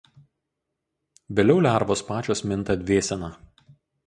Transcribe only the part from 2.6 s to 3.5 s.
dvėsena.